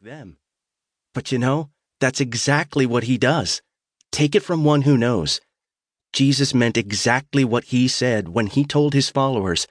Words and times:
them. 0.00 0.38
But 1.12 1.30
you 1.30 1.38
know, 1.38 1.68
that's 2.00 2.22
exactly 2.22 2.86
what 2.86 3.04
he 3.04 3.18
does. 3.18 3.60
Take 4.10 4.34
it 4.34 4.42
from 4.42 4.64
one 4.64 4.82
who 4.82 4.96
knows. 4.96 5.42
Jesus 6.14 6.54
meant 6.54 6.78
exactly 6.78 7.44
what 7.44 7.64
he 7.64 7.86
said 7.86 8.30
when 8.30 8.46
he 8.46 8.64
told 8.64 8.94
his 8.94 9.10
followers 9.10 9.66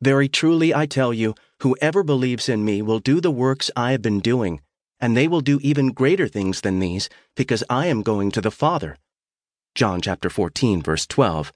Very 0.00 0.28
truly 0.28 0.72
I 0.72 0.86
tell 0.86 1.12
you, 1.12 1.34
whoever 1.62 2.04
believes 2.04 2.48
in 2.48 2.64
me 2.64 2.80
will 2.80 3.00
do 3.00 3.20
the 3.20 3.32
works 3.32 3.68
I 3.74 3.90
have 3.90 4.02
been 4.02 4.20
doing, 4.20 4.60
and 5.00 5.16
they 5.16 5.26
will 5.26 5.40
do 5.40 5.58
even 5.62 5.88
greater 5.88 6.28
things 6.28 6.60
than 6.60 6.78
these, 6.78 7.08
because 7.34 7.64
I 7.68 7.86
am 7.86 8.02
going 8.02 8.30
to 8.32 8.40
the 8.40 8.52
Father. 8.52 8.96
John 9.74 10.00
chapter 10.00 10.30
14, 10.30 10.80
verse 10.80 11.08
12. 11.08 11.52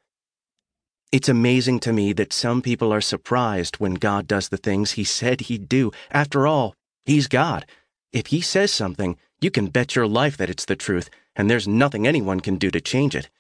It's 1.13 1.29
amazing 1.29 1.79
to 1.81 1.93
me 1.93 2.13
that 2.15 2.33
some 2.33 2.61
people 2.61 2.93
are 2.93 3.01
surprised 3.01 3.77
when 3.77 3.95
God 3.95 4.27
does 4.27 4.49
the 4.49 4.57
things 4.57 4.93
he 4.93 5.05
said 5.05 5.43
he'd 5.43 5.69
do. 5.69 5.93
After 6.11 6.49
all, 6.49 6.75
he's 7.05 7.29
God. 7.29 7.67
If 8.13 8.29
he 8.29 8.41
says 8.41 8.73
something, 8.73 9.17
you 9.41 9.51
can 9.51 9.69
bet 9.69 9.95
your 9.95 10.07
life 10.07 10.37
that 10.37 10.51
it's 10.51 10.65
the 10.65 10.77
truth, 10.77 11.11
and 11.37 11.49
there's 11.49 11.69
nothing 11.69 12.07
anyone 12.07 12.41
can 12.41 12.57
do 12.57 12.71
to 12.71 12.81
change 12.81 13.15
it. 13.15 13.31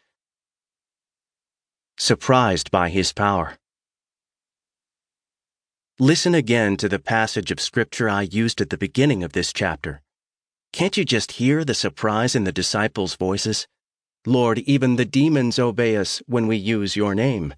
Surprised 1.98 2.70
by 2.70 2.88
his 2.88 3.12
power. 3.12 3.58
Listen 5.98 6.34
again 6.34 6.76
to 6.78 6.88
the 6.88 6.98
passage 6.98 7.50
of 7.50 7.60
Scripture 7.60 8.08
I 8.08 8.22
used 8.22 8.60
at 8.60 8.70
the 8.70 8.78
beginning 8.78 9.22
of 9.22 9.32
this 9.32 9.52
chapter. 9.52 10.00
Can't 10.72 10.96
you 10.96 11.04
just 11.04 11.32
hear 11.32 11.64
the 11.64 11.74
surprise 11.74 12.34
in 12.34 12.44
the 12.44 12.52
disciples' 12.52 13.16
voices? 13.16 13.66
Lord, 14.24 14.60
even 14.60 14.96
the 14.96 15.04
demons 15.04 15.58
obey 15.58 15.96
us 15.96 16.22
when 16.26 16.46
we 16.46 16.56
use 16.56 16.96
your 16.96 17.14
name. 17.14 17.54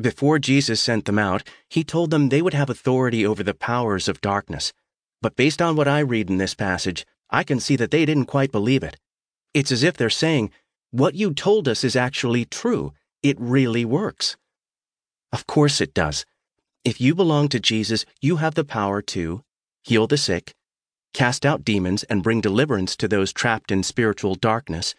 Before 0.00 0.38
Jesus 0.38 0.80
sent 0.80 1.04
them 1.04 1.18
out, 1.18 1.42
he 1.68 1.84
told 1.84 2.10
them 2.10 2.30
they 2.30 2.40
would 2.40 2.54
have 2.54 2.70
authority 2.70 3.24
over 3.26 3.42
the 3.42 3.54
powers 3.54 4.08
of 4.08 4.22
darkness. 4.22 4.72
But 5.22 5.36
based 5.36 5.62
on 5.62 5.76
what 5.76 5.88
I 5.88 6.00
read 6.00 6.28
in 6.28 6.38
this 6.38 6.54
passage, 6.54 7.06
I 7.30 7.44
can 7.44 7.60
see 7.60 7.76
that 7.76 7.92
they 7.92 8.04
didn't 8.04 8.26
quite 8.26 8.52
believe 8.52 8.82
it. 8.82 8.98
It's 9.54 9.72
as 9.72 9.84
if 9.84 9.96
they're 9.96 10.10
saying, 10.10 10.50
What 10.90 11.14
you 11.14 11.32
told 11.32 11.68
us 11.68 11.84
is 11.84 11.96
actually 11.96 12.44
true. 12.44 12.92
It 13.22 13.40
really 13.40 13.84
works. 13.84 14.36
Of 15.32 15.46
course 15.46 15.80
it 15.80 15.94
does. 15.94 16.26
If 16.84 17.00
you 17.00 17.14
belong 17.14 17.48
to 17.50 17.60
Jesus, 17.60 18.04
you 18.20 18.36
have 18.36 18.54
the 18.54 18.64
power 18.64 19.00
to 19.02 19.44
heal 19.84 20.08
the 20.08 20.16
sick, 20.16 20.54
cast 21.14 21.46
out 21.46 21.64
demons 21.64 22.02
and 22.04 22.22
bring 22.22 22.40
deliverance 22.40 22.96
to 22.96 23.06
those 23.06 23.32
trapped 23.32 23.70
in 23.70 23.84
spiritual 23.84 24.34
darkness, 24.34 24.94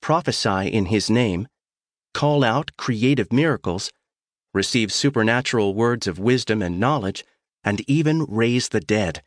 prophesy 0.00 0.68
in 0.68 0.86
his 0.86 1.10
name, 1.10 1.48
call 2.14 2.44
out 2.44 2.70
creative 2.76 3.32
miracles, 3.32 3.92
receive 4.54 4.92
supernatural 4.92 5.74
words 5.74 6.06
of 6.06 6.20
wisdom 6.20 6.62
and 6.62 6.78
knowledge, 6.78 7.24
and 7.64 7.82
even 7.88 8.24
raise 8.24 8.68
the 8.68 8.80
dead. 8.80 9.22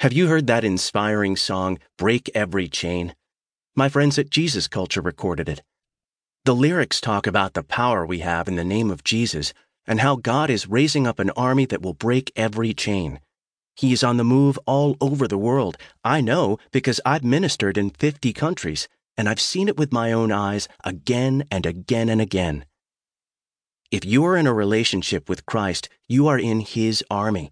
Have 0.00 0.12
you 0.12 0.26
heard 0.26 0.46
that 0.48 0.64
inspiring 0.64 1.36
song, 1.36 1.78
Break 1.96 2.30
Every 2.34 2.68
Chain? 2.68 3.14
My 3.74 3.88
friends 3.88 4.18
at 4.18 4.28
Jesus 4.28 4.68
Culture 4.68 5.00
recorded 5.00 5.48
it. 5.48 5.62
The 6.44 6.54
lyrics 6.54 7.00
talk 7.00 7.26
about 7.26 7.54
the 7.54 7.62
power 7.62 8.04
we 8.04 8.18
have 8.18 8.48
in 8.48 8.56
the 8.56 8.64
name 8.64 8.90
of 8.90 9.04
Jesus 9.04 9.54
and 9.86 10.00
how 10.00 10.16
God 10.16 10.50
is 10.50 10.68
raising 10.68 11.06
up 11.06 11.18
an 11.18 11.30
army 11.30 11.64
that 11.66 11.80
will 11.80 11.94
break 11.94 12.32
every 12.36 12.74
chain. 12.74 13.20
He 13.76 13.92
is 13.92 14.04
on 14.04 14.16
the 14.18 14.24
move 14.24 14.58
all 14.66 14.96
over 15.00 15.26
the 15.26 15.38
world. 15.38 15.76
I 16.04 16.20
know 16.20 16.58
because 16.70 17.00
I've 17.06 17.24
ministered 17.24 17.78
in 17.78 17.90
50 17.90 18.32
countries, 18.32 18.88
and 19.16 19.28
I've 19.28 19.40
seen 19.40 19.68
it 19.68 19.78
with 19.78 19.92
my 19.92 20.12
own 20.12 20.32
eyes 20.32 20.68
again 20.84 21.44
and 21.50 21.64
again 21.64 22.08
and 22.08 22.20
again. 22.20 22.66
If 23.90 24.04
you 24.04 24.24
are 24.26 24.36
in 24.36 24.46
a 24.46 24.52
relationship 24.52 25.28
with 25.28 25.46
Christ, 25.46 25.88
you 26.08 26.26
are 26.26 26.38
in 26.38 26.60
His 26.60 27.02
army. 27.10 27.50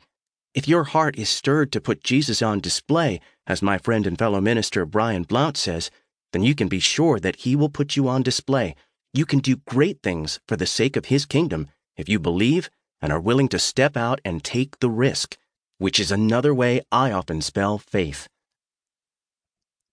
If 0.55 0.69
your 0.69 0.85
heart 0.85 1.17
is 1.17 1.29
stirred 1.29 1.73
to 1.73 1.81
put 1.81 2.05
Jesus 2.05 2.43
on 2.43 2.61
display, 2.61 3.21
as 3.47 3.63
my 3.63 3.79
friend 3.79 4.07
and 4.07 4.19
fellow 4.19 4.41
minister 4.41 4.85
Brian 4.85 5.23
Blount 5.23 5.57
says, 5.57 5.91
then 6.33 6.43
you 6.43 6.55
can 6.55 6.69
be 6.69 6.81
sure 6.81 7.19
that 7.21 7.37
He 7.37 7.57
will 7.57 7.69
put 7.69 7.97
you 7.97 8.09
on 8.09 8.23
display. 8.23 8.75
You 9.15 9.27
can 9.27 9.39
do 9.39 9.57
great 9.57 10.03
things 10.03 10.41
for 10.47 10.57
the 10.57 10.67
sake 10.67 10.97
of 10.97 11.07
His 11.07 11.27
kingdom 11.27 11.69
if 11.97 12.09
you 12.09 12.19
believe 12.19 12.71
and 13.01 13.13
are 13.13 13.21
willing 13.21 13.49
to 13.49 13.59
step 13.59 13.97
out 13.97 14.21
and 14.25 14.43
take 14.43 14.79
the 14.81 14.91
risk 14.91 15.37
which 15.83 15.99
is 15.99 16.13
another 16.13 16.55
way 16.55 16.81
I 16.93 17.11
often 17.11 17.41
spell 17.41 17.77
faith. 17.77 18.29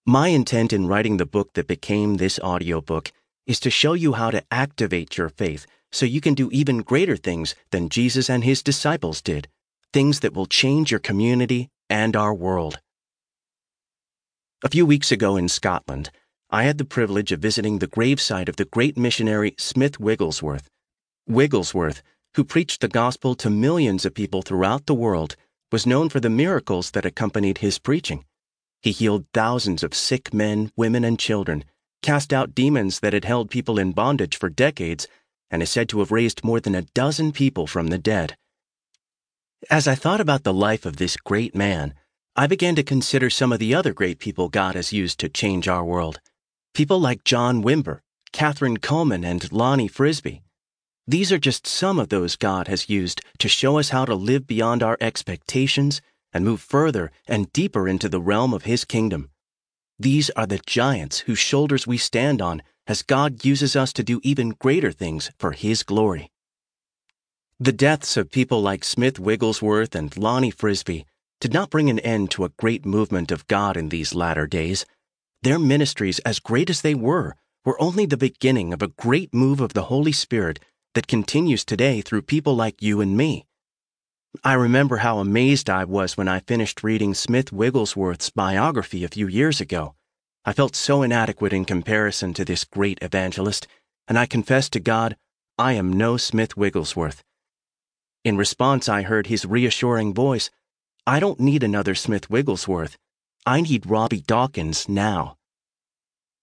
My 0.06 0.28
intent 0.28 0.72
in 0.72 0.86
writing 0.86 1.18
the 1.18 1.26
book 1.26 1.54
that 1.54 1.66
became 1.66 2.18
this 2.18 2.40
audiobook 2.42 3.12
is 3.48 3.60
to 3.62 3.72
show 3.72 3.94
you 3.94 4.14
how 4.14 4.30
to 4.30 4.44
activate 4.52 5.18
your 5.18 5.30
faith 5.30 5.66
so 5.92 6.06
you 6.06 6.22
can 6.22 6.36
do 6.36 6.52
even 6.52 6.84
greater 6.84 7.18
things 7.18 7.56
than 7.72 7.90
Jesus 7.90 8.30
and 8.30 8.44
his 8.44 8.62
disciples 8.62 9.20
did, 9.20 9.48
things 9.92 10.20
that 10.20 10.34
will 10.34 10.46
change 10.46 10.92
your 10.92 11.00
community 11.00 11.70
and 11.90 12.16
our 12.16 12.34
world. 12.34 12.80
A 14.64 14.70
few 14.70 14.86
weeks 14.86 15.12
ago 15.12 15.38
in 15.38 15.48
Scotland, 15.48 16.12
I 16.50 16.64
had 16.64 16.78
the 16.78 16.86
privilege 16.86 17.32
of 17.32 17.40
visiting 17.40 17.80
the 17.80 17.88
gravesite 17.88 18.50
of 18.50 18.58
the 18.58 18.66
great 18.66 18.98
missionary 18.98 19.56
Smith 19.58 20.00
Wigglesworth. 20.00 20.70
Wigglesworth, 21.28 22.02
who 22.36 22.44
preached 22.44 22.82
the 22.82 22.88
gospel 22.88 23.36
to 23.36 23.50
millions 23.50 24.06
of 24.06 24.14
people 24.14 24.42
throughout 24.42 24.86
the 24.86 24.94
world, 24.96 25.36
was 25.72 25.86
known 25.86 26.10
for 26.10 26.20
the 26.20 26.30
miracles 26.30 26.92
that 26.92 27.06
accompanied 27.06 27.60
his 27.60 27.80
preaching. 27.80 28.26
He 28.82 28.92
healed 28.92 29.26
thousands 29.34 29.84
of 29.84 29.94
sick 29.94 30.34
men, 30.34 30.72
women, 30.76 31.04
and 31.04 31.20
children, 31.20 31.64
cast 32.02 32.34
out 32.34 32.56
demons 32.56 33.00
that 33.02 33.14
had 33.14 33.26
held 33.26 33.50
people 33.50 33.78
in 33.78 33.92
bondage 33.92 34.38
for 34.38 34.50
decades, 34.50 35.08
and 35.52 35.62
is 35.62 35.70
said 35.70 35.90
to 35.90 36.00
have 36.00 36.12
raised 36.12 36.44
more 36.44 36.60
than 36.60 36.76
a 36.76 36.82
dozen 36.82 37.32
people 37.32 37.68
from 37.68 37.88
the 37.88 37.98
dead. 37.98 38.38
As 39.70 39.90
I 39.90 39.96
thought 39.96 40.22
about 40.22 40.44
the 40.44 40.54
life 40.54 40.86
of 40.86 40.96
this 40.96 41.18
great 41.18 41.54
man, 41.54 41.94
I 42.34 42.48
began 42.48 42.76
to 42.76 42.84
consider 42.84 43.30
some 43.30 43.52
of 43.52 43.60
the 43.60 43.76
other 43.76 43.94
great 43.94 44.18
people 44.18 44.48
God 44.48 44.76
has 44.76 44.94
used 44.94 45.20
to 45.20 45.28
change 45.28 45.68
our 45.68 45.84
world. 45.84 46.22
People 46.74 47.00
like 47.00 47.26
John 47.26 47.62
Wimber, 47.62 48.00
Kathryn 48.32 48.78
Kuhlman, 48.78 49.26
and 49.26 49.52
Lonnie 49.52 49.90
Frisbee. 49.90 50.44
These 51.06 51.34
are 51.34 51.38
just 51.38 51.68
some 51.68 52.00
of 52.00 52.08
those 52.08 52.38
God 52.38 52.70
has 52.70 52.90
used 52.90 53.22
to 53.40 53.50
show 53.50 53.78
us 53.78 53.90
how 53.90 54.06
to 54.06 54.16
live 54.16 54.48
beyond 54.48 54.82
our 54.82 54.98
expectations 55.02 56.02
and 56.32 56.46
move 56.46 56.62
further 56.62 57.12
and 57.28 57.52
deeper 57.52 57.86
into 57.86 58.08
the 58.08 58.22
realm 58.22 58.54
of 58.54 58.64
His 58.64 58.86
kingdom. 58.86 59.30
These 60.00 60.30
are 60.32 60.48
the 60.48 60.62
giants 60.66 61.20
whose 61.20 61.40
shoulders 61.40 61.86
we 61.86 61.98
stand 61.98 62.42
on 62.42 62.62
as 62.88 63.04
God 63.04 63.44
uses 63.44 63.76
us 63.76 63.92
to 63.94 64.04
do 64.04 64.22
even 64.24 64.52
greater 64.52 64.94
things 64.94 65.32
for 65.38 65.52
His 65.52 65.84
glory. 65.84 66.32
The 67.62 67.74
deaths 67.74 68.16
of 68.16 68.32
people 68.32 68.62
like 68.62 68.86
Smith 68.86 69.20
Wigglesworth 69.20 69.94
and 69.94 70.16
Lonnie 70.16 70.50
Frisbee 70.50 71.06
did 71.42 71.54
not 71.54 71.70
bring 71.70 71.90
an 71.90 72.00
end 72.00 72.32
to 72.32 72.46
a 72.46 72.54
great 72.58 72.86
movement 72.86 73.34
of 73.34 73.46
God 73.48 73.76
in 73.76 73.90
these 73.90 74.16
latter 74.16 74.48
days. 74.48 74.86
Their 75.42 75.60
ministries, 75.60 76.20
as 76.20 76.40
great 76.40 76.70
as 76.70 76.80
they 76.80 76.96
were, 76.96 77.36
were 77.66 77.82
only 77.82 78.06
the 78.06 78.16
beginning 78.16 78.72
of 78.72 78.82
a 78.82 78.88
great 78.88 79.34
move 79.34 79.60
of 79.60 79.74
the 79.74 79.84
Holy 79.92 80.14
Spirit 80.14 80.62
that 80.94 81.10
continues 81.10 81.66
today 81.66 82.00
through 82.00 82.22
people 82.22 82.56
like 82.56 82.82
you 82.82 83.02
and 83.02 83.18
me. 83.18 83.46
I 84.42 84.54
remember 84.54 84.98
how 84.98 85.20
amazed 85.20 85.70
I 85.70 85.84
was 85.84 86.16
when 86.16 86.30
I 86.30 86.40
finished 86.40 86.82
reading 86.82 87.14
Smith 87.14 87.52
Wigglesworth's 87.52 88.30
biography 88.30 89.04
a 89.04 89.10
few 89.10 89.28
years 89.28 89.60
ago. 89.60 89.96
I 90.46 90.54
felt 90.54 90.78
so 90.78 91.02
inadequate 91.02 91.52
in 91.52 91.66
comparison 91.66 92.34
to 92.36 92.46
this 92.46 92.64
great 92.64 93.00
evangelist, 93.02 93.68
and 94.08 94.18
I 94.18 94.28
confessed 94.28 94.72
to 94.74 94.80
God, 94.80 95.18
I 95.58 95.74
am 95.74 95.92
no 95.92 96.16
Smith 96.16 96.56
Wigglesworth. 96.56 97.22
In 98.24 98.38
response, 98.38 98.90
I 98.90 99.02
heard 99.04 99.28
his 99.28 99.46
reassuring 99.46 100.14
voice 100.14 100.50
I 101.08 101.20
don't 101.20 101.40
need 101.40 101.64
another 101.64 101.96
Smith 101.96 102.30
Wigglesworth. 102.30 102.98
I 103.46 103.62
need 103.62 103.90
Robby 103.90 104.22
Dawkins 104.22 104.88
now. 104.88 105.38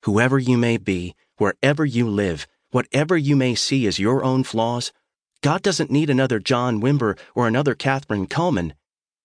Whoever 0.03 0.39
you 0.39 0.57
may 0.57 0.77
be, 0.77 1.15
wherever 1.37 1.85
you 1.85 2.09
live, 2.09 2.47
Whatever 2.77 3.17
you 3.17 3.37
may 3.37 3.55
see 3.55 3.87
as 3.87 3.99
your 3.99 4.23
own 4.25 4.45
flaws, 4.45 4.93
God 5.41 5.63
doesn't 5.63 5.91
need 5.91 6.11
another 6.11 6.39
John 6.39 6.81
Wimber 6.81 7.19
or 7.35 7.47
another 7.47 7.75
Kathryn 7.75 8.29
Kuhlman. 8.29 8.73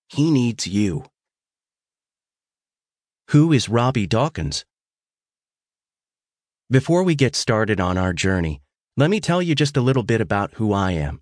He 0.08 0.32
needs 0.32 0.68
you. 0.68 1.06
Who 3.32 3.52
is 3.52 3.68
Robby 3.68 4.08
Dawkins? 4.08 4.64
Before 6.70 7.04
we 7.04 7.14
get 7.14 7.36
started 7.36 7.82
on 7.82 7.98
our 7.98 8.14
journey, 8.14 8.62
let 8.96 9.10
me 9.10 9.20
tell 9.20 9.42
you 9.42 9.56
just 9.56 9.76
a 9.76 9.82
little 9.82 10.04
bit 10.04 10.22
about 10.22 10.54
who 10.54 10.72
I 10.72 10.92
am. 10.92 11.22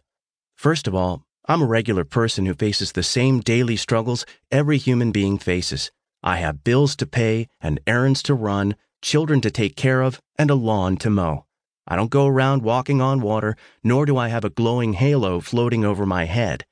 First 0.60 0.90
of 0.90 0.94
all, 0.94 1.24
I'm 1.46 1.62
a 1.62 1.66
regular 1.66 2.04
person 2.04 2.46
who 2.46 2.54
faces 2.54 2.92
the 2.92 3.02
same 3.02 3.40
daily 3.40 3.78
struggles 3.78 4.26
every 4.52 4.78
human 4.78 5.14
being 5.14 5.38
faces. 5.38 5.90
I 6.22 6.36
have 6.36 6.66
bills 6.66 6.98
to 6.98 7.06
pay 7.06 7.48
and 7.62 7.80
errands 7.88 8.22
to 8.24 8.34
run, 8.34 8.76
children 9.02 9.40
to 9.40 9.52
take 9.52 9.78
care 9.78 10.02
of, 10.02 10.20
and 10.38 10.52
a 10.52 10.56
lawn 10.56 10.98
to 10.98 11.10
mow. 11.10 11.46
I 11.88 11.96
don't 11.96 12.12
go 12.12 12.28
around 12.28 12.62
walking 12.62 13.00
on 13.00 13.22
water, 13.22 13.56
nor 13.86 14.06
do 14.06 14.18
I 14.18 14.28
have 14.28 14.44
a 14.44 14.50
glowing 14.50 14.92
halo 14.92 15.40
floating 15.40 15.86
over 15.86 16.06
my 16.06 16.26
head. 16.26 16.66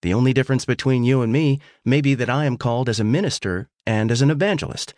The 0.00 0.14
only 0.14 0.32
difference 0.32 0.64
between 0.64 1.04
you 1.04 1.20
and 1.20 1.30
me 1.30 1.60
may 1.84 2.00
be 2.00 2.14
that 2.14 2.30
I 2.30 2.46
am 2.46 2.56
called 2.56 2.88
as 2.88 3.00
a 3.00 3.04
minister 3.04 3.68
and 3.84 4.10
as 4.10 4.22
an 4.22 4.30
evangelist. 4.30 4.94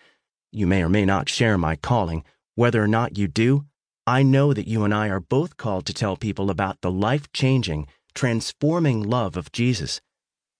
You 0.52 0.69
may 0.69 0.84
or 0.84 0.88
may 0.88 1.05
not 1.05 1.29
share 1.29 1.58
my 1.58 1.75
calling. 1.75 2.23
Whether 2.55 2.81
or 2.81 2.88
not 2.88 3.19
you 3.19 3.26
do, 3.26 3.64
I 4.06 4.23
know 4.23 4.55
that 4.55 4.69
you 4.69 4.84
and 4.84 4.94
I 4.94 5.08
are 5.08 5.19
both 5.19 5.56
called 5.56 5.87
to 5.87 5.93
tell 5.93 6.17
people 6.17 6.50
about 6.50 6.81
the 6.82 6.91
life 6.91 7.31
changing, 7.32 7.88
transforming 8.19 9.00
love 9.00 9.37
of 9.37 9.53
Jesus. 9.53 10.00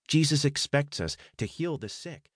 Jesus 0.07 0.45
expects 0.45 1.01
us 1.01 1.17
to 1.39 1.45
heal 1.45 1.77
the 1.77 1.89
sick. 1.89 2.31